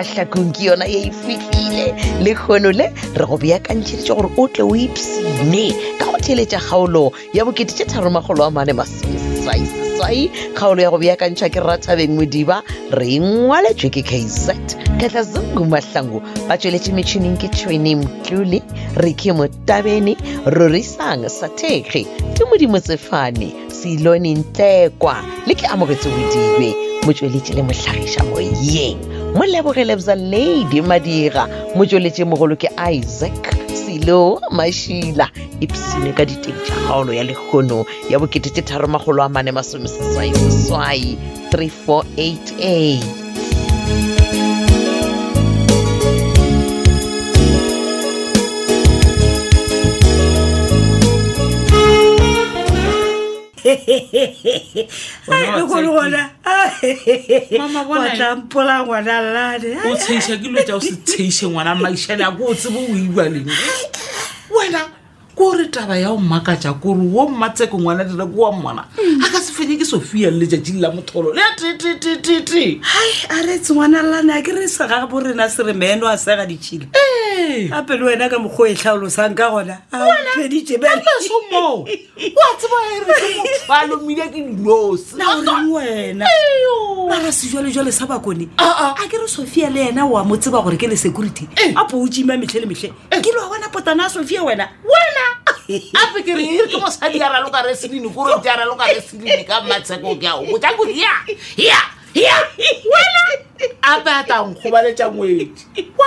[0.00, 1.92] mahlakong ke yona e efifile
[2.24, 2.86] le kgono le
[3.20, 5.66] re go beakantšheditse gore o tle o ipsine
[6.00, 11.48] ka go theletša kgaolo ya bokete tše tharomagolo wa mane masesaisesai kgaolo ya go beakantšhwa
[11.52, 12.62] ke rratabeng modiba
[12.96, 18.62] re e ngwaletswe ke kaset kgetlha zungu mahlango ba tsweletše metšhining ke tšhwene mtlole
[19.04, 20.16] re ke motabene
[20.48, 26.72] rorisang sathege ke modimo tsefane seiloneng tlekwa le ke amogetse bodibe
[27.04, 33.38] motsweletše le motlhagiša moyeng mo lebogele bza ladi madira mo tsweletše mogolo ke isaac
[33.78, 35.28] selo mašila
[35.62, 41.02] epsene ka diteng tša kgaolo ya lekgono ya bokete tše tharomagolo a mane masomeseswai seswai
[41.52, 43.29] 3488
[53.70, 55.88] ae gore
[57.86, 62.54] gonaampola ngwana lao tsheiša ke lo ta o se tsheiše ngwana maišane a ko o
[62.54, 63.50] tsebo o ibaleng
[64.50, 64.80] wena
[65.34, 69.24] kore taba ya o mmakaja kore wo mmatseko ngwana dira ko wa mmona hmm.
[69.24, 72.80] a ka se fenye ke sofia le letšatši lela motholo le a tttttt ai
[73.28, 76.88] a reetse ngwana lane a ke re sega borena se re meeno a sega ditšhile
[76.92, 77.09] eh.
[77.32, 77.68] Ee.
[77.72, 80.96] a pele wena ka mokgwa e tlhaolosang ka gona aedie ah, beso
[87.88, 90.86] ah, sa bakone ah, a ke re sophia le ena oa mo tseba gore ke
[90.88, 91.72] le security eh.
[91.76, 93.20] a po o metlhe le metlhe eh.
[93.20, 95.26] ke le wa bona potana a sophia wena wena
[95.70, 97.74] ape ke re ke mosadi a raloka re
[98.14, 99.02] kore ke a raloka re
[99.44, 101.10] ka matsheko ke ao botsa kore ya
[101.56, 101.78] ya
[102.14, 102.42] ya
[103.90, 105.50] ape a tankgobaletsa ngwedi
[105.98, 106.06] wa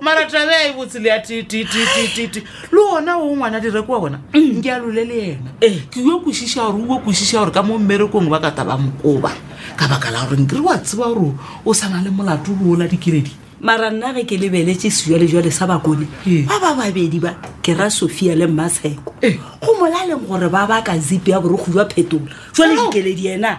[0.00, 2.36] mara tabe a e botse le ya tttttt
[2.72, 4.62] le ona o ngwana dire kwa ona ke mm.
[4.70, 5.80] a lole le ena eh.
[5.90, 9.30] ke yo kwešiša gore uo kwešiša gore ka mo mmerekong ba ka tabankoba
[9.76, 11.32] ka baka la goreng ke re wa tseba gore
[11.64, 16.06] o sana le molato o loola dikeredi mara nna ge ke lebeletse sejalejale sa bakone
[16.28, 16.44] eh.
[16.46, 19.38] ba ba babedi ba ke ra sophia le mmatsheko eh.
[19.62, 23.58] go molaleng gore ba baka zipe ya bore go jwa phetola jwa le dikeledi ena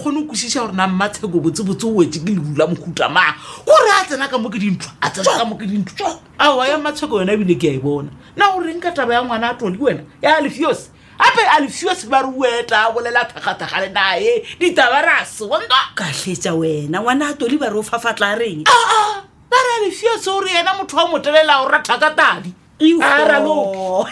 [0.00, 3.34] kgone o kosisa gore na mmatsheko botsebotse o wetse ke lebula mokhuta ma
[3.64, 6.78] gore a tsena ka mo ke dintlo a tsena ka mo ke dintlo aoa ya
[6.78, 9.76] mmatsheko yona ebile ke a e bona na goreng ka taba ya ngwana a tole
[9.78, 10.88] wena ya alefios
[11.20, 17.00] gape alefios ba re weta bolela thagathaga le nae ditaba re a sewonto katletsa wena
[17.00, 19.14] ngwana a tole ba re o fafatla reng ah, ah,
[19.50, 22.52] ba re alefios ore ena motho wa motelela o ratha ka tadi
[23.04, 24.06] ara lo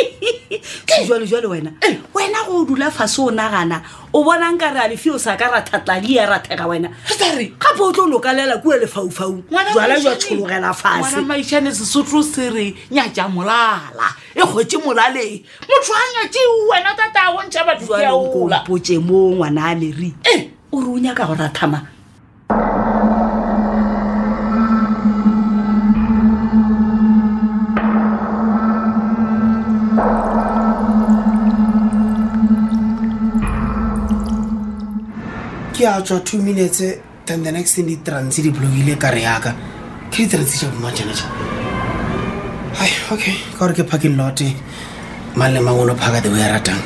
[0.86, 1.99] ke jwa le jwa le wena eh
[2.30, 3.82] wena go dula fase o nagana
[4.12, 6.88] o bona nka re a lefio sa ka rathatladi ya e ratheka wena
[7.58, 9.42] gape o tlo lokalela kua lefaufaung
[9.74, 16.40] jala jwa tshologela fasemaišane sesotlo se re nyaja molala e kgwetse molaleng motho a nyatse
[16.70, 20.46] wena tata a gontšha batho ya olapotse mo ngwana a lerie eh!
[20.72, 21.86] ore o nyaka go rathamang
[35.80, 36.78] ke a tswa two minutes
[37.24, 39.50] then the next thing di-trans di blockile kare yaka
[40.12, 41.24] ke di-trans ja bomajanaja
[42.76, 44.44] hai okay ka gore ke parking lote
[45.40, 46.76] mang le mangwe no phaka the way a ratang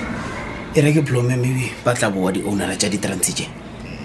[0.78, 3.47] e re ke blome maybe ba tla boa di-ownera tja di-trans je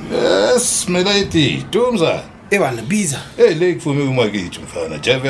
[0.09, 5.29] yes melaiti tumza e bana biza e le kufume umakitho mfana jave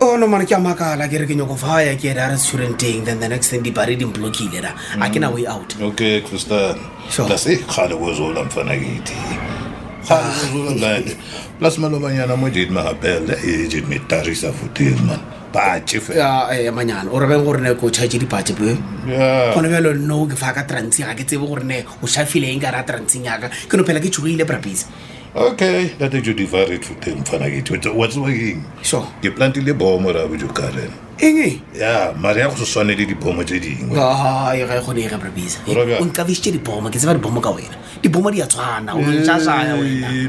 [0.00, 3.04] oh no man ke a makala ke re ke nyoko fa ya ke ra restauranteng
[3.04, 5.20] then the next thing dipare di mblockile ra a ke mm.
[5.24, 6.76] na way out okay kristan
[7.08, 7.26] sure.
[7.28, 9.16] plus e kgale kozola mfana kete
[11.62, 15.20] plus malobanyana mo jedi magapela e jedi metarisa futeri man
[15.56, 15.98] patše
[16.52, 18.76] eh, manyana o rabeng gore ne ko charge dipatše pe
[19.56, 22.60] gone bjalo nno ke fa ka transi ga ke tsebe gore ne o šafile eng
[22.68, 24.96] ka ra transing yaka ke no phela ke tšhogile brapisa
[25.36, 30.88] okay ndate jo divare tute mfana ketiwatsewaeng so ke plantile bomo ra bojo karen
[31.18, 31.60] eng e?
[31.80, 37.50] ya mare ya go seswane le dibomo tse dingweoneeaise e dibomo ke tseba dibomo ka
[37.50, 38.96] wena dibomo di a tshwana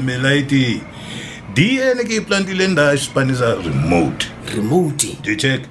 [0.04, 0.80] melaite
[1.54, 4.26] di ene ke e plantileng da e spanisa remote
[4.56, 5.64] remote dicheck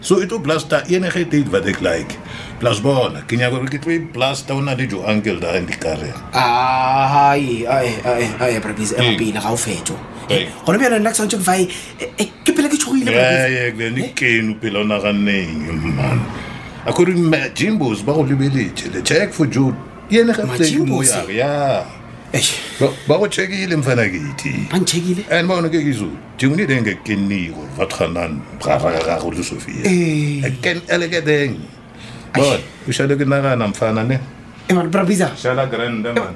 [0.00, 2.16] so e to blaster ene ga e tate vatek like
[2.58, 6.10] Plus bona, kinya gore ke tlo plus taona le jo uncle da ndikare.
[6.34, 9.94] Ah, ai, ai, ai, ai, prabis, e pila ga o fetso.
[10.66, 11.64] gona bjale nna ke swantse ke fae
[12.42, 16.20] ke pele ke tshogile keno pele o naganeng mmane
[16.84, 19.72] a kore majimbos ba go lebeletse le check for jo
[20.12, 21.48] yene gamoyare ya
[22.36, 22.44] eh.
[23.08, 24.68] ba go checkile mfana kete
[25.32, 26.68] and baone ke keso dingwe eh.
[26.68, 29.88] eh, deng ke kenne gore ba tshwanang garaga gore le sofia
[30.60, 31.56] ken eleketeng
[32.34, 34.20] Bod, ushalikinaka na mfana ne?
[34.68, 35.30] Eh man, Brabiza.
[35.36, 36.34] Shala grand man.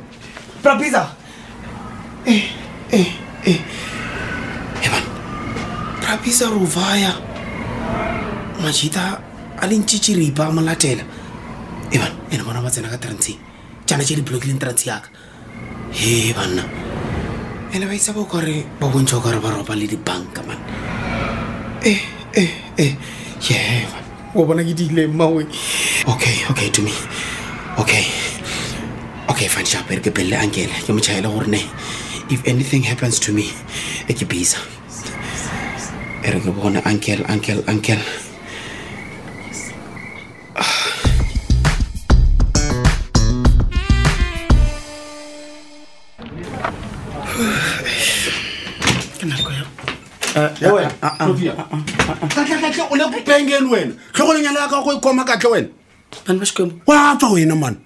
[8.62, 9.18] Majita
[9.60, 11.02] alinchichiripa amalatela.
[11.92, 13.36] Eh man, ena bona matsena ka transi.
[13.84, 15.08] jana tse di blockile transi yaka.
[15.90, 16.62] He banna.
[17.74, 20.58] Ene ba itsa ba gore ba bontse gore ba ropa le dibanka man.
[21.82, 21.98] Eh,
[22.34, 22.94] eh, eh.
[23.50, 23.90] Yeah.
[23.90, 24.01] Man.
[24.36, 25.44] വോപനഗിരിയിലെ അമ്മാവേ
[26.12, 26.94] okay okay to me
[27.82, 27.98] okay
[29.30, 31.62] okay ഫൻഷാ പേർക്ക് പെല്ല അങ്കേൽ യം ചൈല ഓർണേ
[32.36, 33.46] if anything happens to me
[34.04, 34.54] എനിക്ക് പീസ
[36.30, 38.00] ഇറങ്ങി പോകുന്ന അങ്കേൽ അങ്കേൽ അങ്കേൽ
[52.90, 55.68] olekupengeni wena tlhogo lenyala ya kago e koma katle
[56.26, 57.76] wenawafa wena mane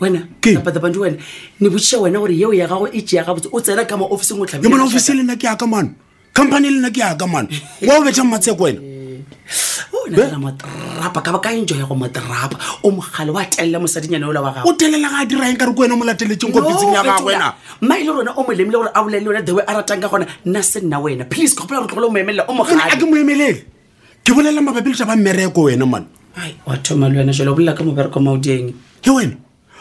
[0.00, 1.16] wenaapatapane wena
[1.60, 1.70] ne eh, eh.
[1.70, 5.36] boia wena gore yeo ya gago e ea gabotse o tsena kama officeng oaofficee lena
[5.36, 5.90] ke yaka mane
[6.34, 7.48] company lena ke yaka mane
[7.86, 8.88] wa o betsa matsheko wena eh
[10.06, 14.24] olela matrapa ka ba ka enjoya go matrapa o mogale o a telela mosading yane
[14.26, 17.02] ola wa gago o telelang a dirang ka re ko wena o molateletseng kopitseng ya
[17.02, 20.08] gagwena mma e le rona o molemile gore a bolele yona thewe a ratang ka
[20.08, 23.02] gona nna se nna wena please kopela re tlogole o moemelela o mogale a ke
[23.06, 23.64] moemelele
[24.24, 26.06] ke bolelela mabapi le taba mmereko wena mane
[26.66, 28.72] wa thoma le wena jalo o bolela ka mobereko maodieng
[29.02, 29.36] ke wena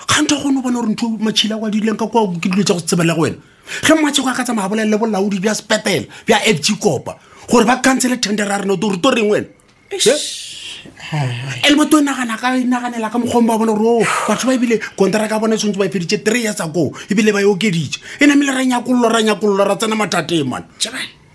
[0.07, 2.73] ga ntho gone o bona gore ntho matšhila kwa dileng ka kwa ke dilo tsa
[2.73, 3.37] go tsebelela go wena
[3.85, 7.17] ge matsheko a ka tsamaya bolelele bolaodi bja spetela bja fg kopa
[7.49, 9.47] gore ba kancele tender a rena to re to reng wena
[9.91, 14.55] e le motho o nagana ka inaganela ka mokgomo ba bone goreo oh, batlho ba
[14.55, 18.55] ebile kontraka bone sentse ba efeditse three years ako ebile ba yokeditse e, e namele
[18.55, 20.71] ra nyakololo ra nyakololo ra tsena mathateng mane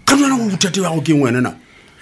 [0.09, 1.53] ka nana go bothate ya go keng wenena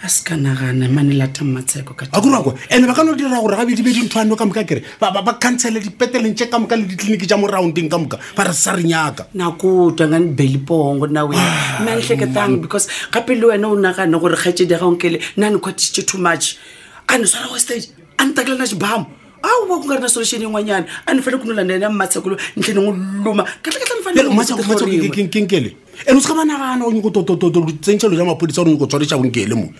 [0.05, 3.89] a se ka nagana mane latang matsheko kakurako and-e ba kano dira gore gabedi be
[3.95, 7.49] dintho ano ka moka kere ba cancele dipeteleng tše ka moka le ditliniki tša mo
[7.49, 12.61] rounding ka moka ba re sa re nyaka nakotwa ngan belipongo na we ah, mantleketang
[12.61, 16.61] because gape le wena o nagane gore kgetsedi gaonkele nnane kwatisitše too much
[17.09, 17.89] a ne swara go stage
[18.21, 19.09] a ntakelana sbamo
[19.41, 22.93] aoa ko ka rena solution e ngwanyana a ne fele kono lanane mmatshekolo ntlheni go
[23.25, 28.85] loma katlaketlanfaekenkele and o se ka ba nagana o nyeko tsentšhelo ja maphodisa gore nyeko
[28.85, 29.73] tshwadisa bonkele moe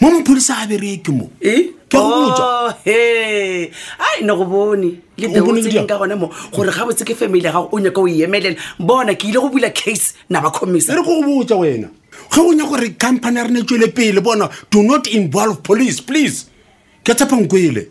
[0.00, 1.72] mo mampolisa a bereke mo e?
[1.88, 7.14] ke oh, ai ne go bone le beotseng ka gona mo gore ga botse ke
[7.14, 10.50] family ya gago o nyaka o emelela bona ke ile go bula case na ba
[10.50, 11.88] commisa e re go go botsa wena
[12.32, 16.50] ge o nyaka gore company ya rene tswele pele bona do not involve police please
[17.04, 17.88] ke tshepa nkwele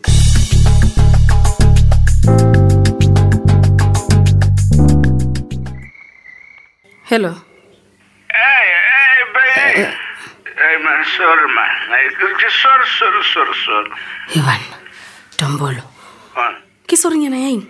[7.08, 7.32] hello
[8.28, 9.94] hey, hey,
[11.16, 11.64] sorma
[12.38, 13.84] kisor sor sor sor
[14.38, 14.62] iwan
[15.38, 15.82] dombolo
[16.90, 17.66] kisorinyana yaini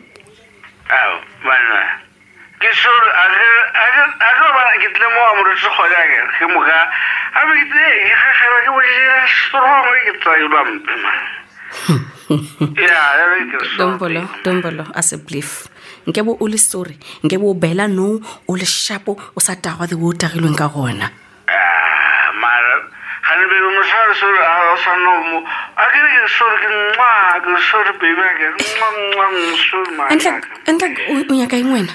[0.99, 1.13] aw
[1.47, 1.79] bana
[2.63, 3.05] kisor
[4.31, 6.77] akoba kitlemoa morosi kholake kimuka
[7.39, 7.87] abe kite
[8.23, 10.69] kakhala kiwejela strong kitayulam
[13.79, 15.51] dombolo dombolo asebelief
[16.09, 16.95] nke bo o le sore
[17.25, 18.13] nke bo o beela nou
[18.49, 21.09] o leshapo o sa tagwa the o tagilweng ka gona
[23.37, 25.37] ani bebe ngisari sori asano mo
[25.77, 27.13] akiri ke sori ke nwa
[27.45, 30.33] ke sori bebe ake nwa nwa ngisori ma ntla
[30.73, 30.89] ntla
[31.31, 31.95] o nyaka eng wena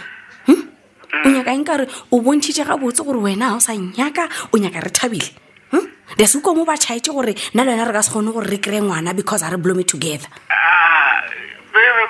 [1.26, 4.58] o nyaka eng kare o bontshitse ga botse gore wena ha o sa nyaka o
[4.62, 5.30] nyaka re thabile
[5.74, 5.84] hm?
[6.14, 8.46] de se uka mo ba chaetse gore nna le wena re ka se kgone gore
[8.46, 11.26] re kry-e ngwana because a re blome together ah,
[11.74, 12.06] baby,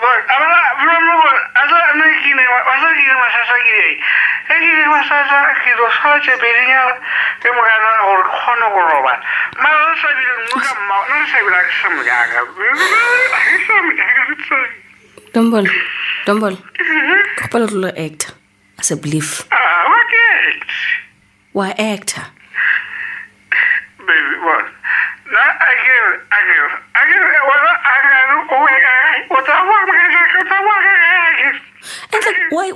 [4.53, 6.81] Έγινε μασάζα χειδοσφάλτσε πυρήνια
[7.41, 9.13] και μου έκανα ορχόνο κορόβα.
[9.61, 10.71] Μα δεν σε μιλούσα,
[11.11, 12.67] δεν σε μιλάξα μου για αγάπη.
[15.33, 15.67] Don't ball,
[16.27, 16.55] don't ball.
[17.37, 18.31] Kuphela lo actor
[18.81, 19.29] as a belief.
[19.57, 20.05] Ah, what
[20.37, 20.63] act?
[21.57, 22.23] Why actor?
[24.07, 24.65] Baby, what?
[25.31, 27.81] la ajir ajir ajir wala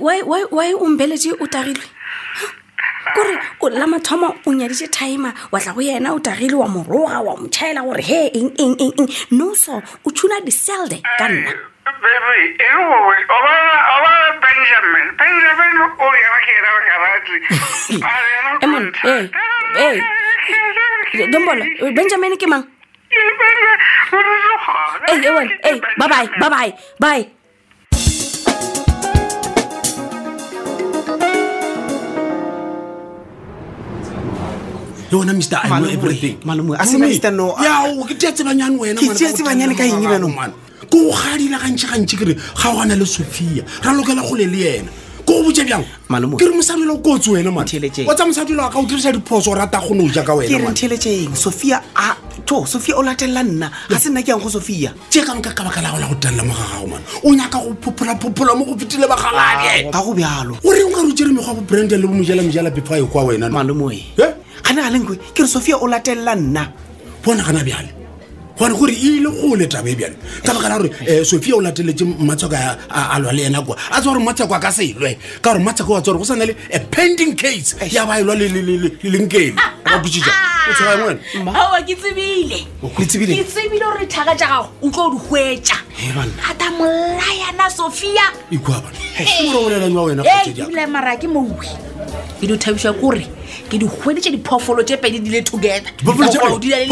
[0.00, 0.24] ajir
[0.56, 1.84] wai o mbeletse o tagilwe
[3.60, 7.36] kore la mathomo o nyaditse time wa tla go yena o tagile wa moroga wa
[7.36, 11.54] motšhaela gore he eng eng eng eng no so o tuna diselde ka nna e
[14.40, 15.74] benjamin benjamin
[16.06, 16.70] o yena ke yena
[18.88, 19.30] garate
[20.22, 20.22] a
[21.32, 21.50] dembo
[21.94, 22.64] benjamin ki mang
[25.08, 27.22] eh, eh, ey bye bye bye bye bye
[35.10, 39.00] lona mr i know everything malumwe asina mr no ya o ke tetse banyane wena
[39.02, 40.52] mana ke tetse banyane ka eng beno mana
[40.90, 42.24] ko o gadila gantsi gantsi ga
[42.70, 44.90] o gana le sophia ra lokela gole le yena
[45.26, 45.82] ko botse bjang
[46.38, 49.50] ke re mosadi lo kotsi wena man o tsa mosadi lo ka o dirisa diphoso
[49.50, 52.14] o rata go ne o jaaka wenaeeng sophia a
[52.46, 55.50] to sophia o latelela nna ga se nna ke yang go sophia tse kang ka
[55.50, 59.90] kabaka la go go telela mogagago gagago o nyaka go phopholaphophola mo go fetile bagalae
[59.90, 63.24] ga go bjalo o reng re o mekgwa bo branden le bo mojalamojala before kwa
[63.26, 64.34] wena malomoe ga
[64.72, 66.70] ne ga lenkwe ke re sophia o latelela nna
[67.24, 68.05] bona gana bjale
[68.56, 72.02] gone gore e ile go le tabe bjale ka baka la gore um o lateletse
[72.02, 72.54] matsheko
[72.90, 75.52] a lwa le yena kwa a tse gore matsheko a ka se e lwe ka
[75.52, 78.34] gore matsheko wa tse gore go sana le a pending case ya ba e lwa
[78.34, 80.30] lenkele bapošiša
[82.80, 85.76] o e e gore thaga tja gago o tlo o di hwetša
[86.48, 88.32] ata molayana sophia
[91.18, 91.68] ke mouwi
[92.40, 93.28] ke di thabiša kore
[93.68, 96.90] ke di hweditše diphoofolo tše pedi di le togetherse eh,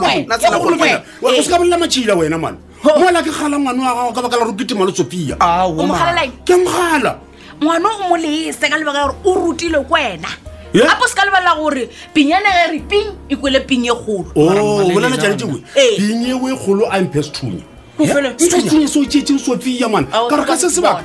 [0.00, 4.36] eh, eh, ka bolela matšhila wena mane mola ke kgala ngwane wa gago ka baka
[4.40, 5.36] la gore ketema le sophia
[6.46, 7.18] ke ngala
[7.62, 8.16] ngwane o mo
[8.60, 10.30] ka lebaka gore o rutilwe ko wena
[10.74, 14.88] gapo se ka lebelela gore pinyane ge re ping e kwele ping e kgolo oh,
[14.92, 15.60] bolana tšane tewe
[15.96, 17.22] ping e, e kgolo a mphe
[19.88, 21.04] mane ka re ka se sebaka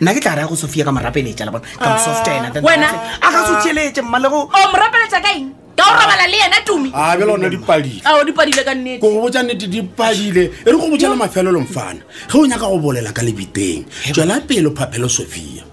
[0.00, 2.88] nna ke tla ry go sofia ka morapeletsa le bona ka mosofta enaena
[3.24, 7.12] a ka sotheletse mmalego o oh, morapeletsa kain ka o robala le yena tumi a
[7.12, 10.88] ah, bela ona dipadiledipadile ah, ka nnete ko go botsa nnete dipadile e re go
[10.92, 15.08] botsa le mafelo lo mfana ge o nyaka go bolela ka lebiteng tswela pelo phaphelo
[15.08, 15.64] sofia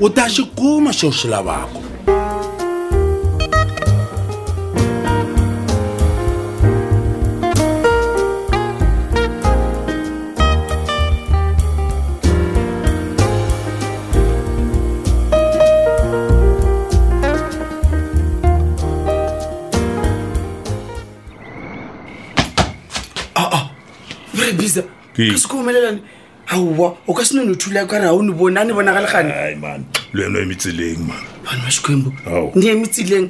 [0.00, 1.80] o tashe koma seo selabako
[25.28, 26.00] kesekomelelane
[26.48, 29.58] aowa o ka seno nothula kare ga o ne bone a ne bona ga legane
[30.14, 30.98] le wena o emetseleng
[31.44, 32.10] manmasekembo
[32.56, 33.26] ne emetseleng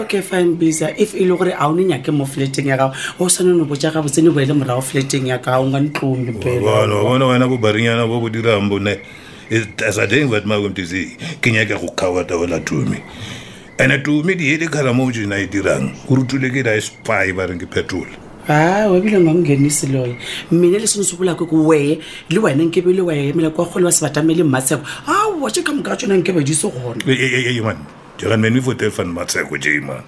[0.00, 2.94] okay fine bisa if e le gore a o ne nyake mo fleteng ya gago
[3.18, 7.26] o sane no boja gabo tsene boele morago fleteng ya kao nga ntlonepeana wa bona
[7.26, 8.96] wena bobarenyana bo bo dirang bone
[9.90, 13.02] sa teng but mamtse ke nyake go kgawata ola tumi
[13.78, 17.32] and-e tumi di ele kgala mo jena e dirang go rutule ke da e spy
[17.36, 20.14] ba reng ke phetola hayi webile ngamngenisi loyo
[20.50, 24.82] mina lesino sobolako ko wee le wena nkebe le waemela kwa kgole wa sebatamele mmatsheko
[25.06, 27.78] aowa she ka moka tsona nkebe di se gonaman
[28.18, 30.02] jaganmanfotefan matsheko jaman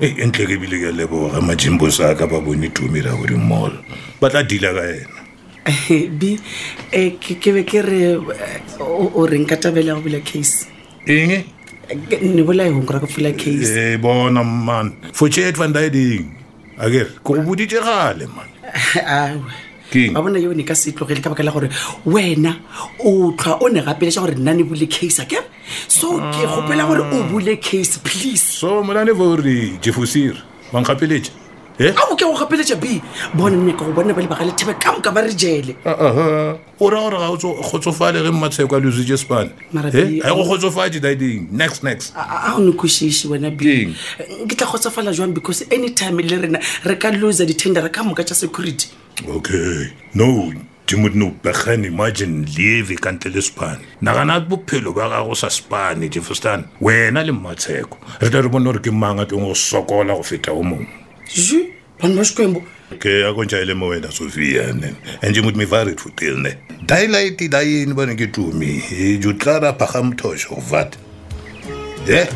[0.00, 3.76] e ntle ke ebile ke leboga majimbo sa ka ba bone tumi ra gore mmolo
[4.20, 6.38] ba tla dila ka ena bi
[7.20, 8.16] ke be ke re
[8.80, 10.64] o reng ka tabela go bula case
[11.04, 11.44] eng
[12.24, 16.45] ne bolaegong kora ke fula case eh, bona man fo chet van dieding
[16.78, 18.50] akere ke go vous gale man
[20.14, 21.68] ba bona yone ka se tlogele ka baka la gore
[22.04, 22.52] wena
[23.00, 25.46] o tlhwa o ne gapeletša gore nna ne bule case akere
[25.88, 26.52] so ke ah.
[26.52, 28.82] gopela gore o bule case please so
[31.78, 31.90] Eh?
[31.92, 33.00] a bo ke go gapeletša b
[33.36, 36.56] bone nyaka go bona ba le lethebe ka moka ba re jele ah, ah, ah.
[36.80, 37.04] o ra
[37.36, 39.90] gore ga ge mmatsheko a lositše span eh?
[39.92, 43.92] ga e go kgotsofatše dading next next a o nekwešiše wena b
[44.48, 48.34] ke tla kgotsofala jwang because anytime le rena re ka losa ditendera ka moka tša
[48.48, 48.88] security
[49.28, 50.48] okay no
[50.88, 56.64] dimodino began imagine leeve ka ntle le span nagana bophelo ba gago sa spane jefferstan
[56.80, 60.22] wena le mmatsheko re tla re bone gore ke mang a tlong go sokola go
[60.24, 61.04] feta o mongwe
[61.34, 61.58] Ju,
[62.02, 62.60] vanhu va xikwembu
[63.02, 64.92] ke akontshayele moya nasofia ne
[65.26, 66.52] anje muthi mivarit futile ne
[66.86, 70.96] dayilaithi dayini banekitumi jutlara phakamthosho vat
[72.06, 72.30] ye yeah.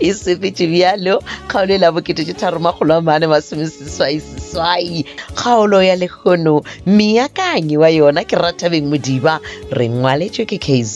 [0.00, 1.14] e sepetse bjalo
[1.48, 4.86] kgaolo e la boketee tharomagolo a maane masomeseswai seswai
[5.34, 6.54] kgaolo ya lekgono
[6.98, 9.34] meakanyi wa yona ke ratabeng modiba
[9.78, 10.94] re ngwaletswe ke kz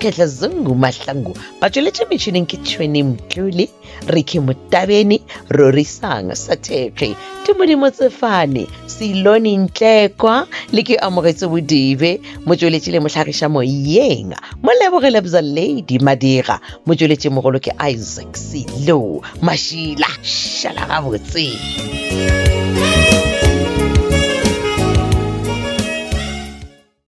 [0.00, 1.68] ketla zungu mahlangu ba
[2.12, 3.66] metšhineng ke tšhwene mtlole
[4.14, 5.18] re ke motabene
[5.58, 7.10] rorisang sa thekge
[7.46, 8.64] ke modimo tsefane
[8.96, 10.36] selone ntlekwa
[10.76, 12.10] le ke amogetse bodibe
[12.48, 14.32] motsweletši le motlhagiša moyeng
[14.64, 16.56] mo lebogele bza lady madira
[16.88, 19.08] motsweletši mogolo ke isaac taxi low
[19.46, 21.46] mashila šhala gabotse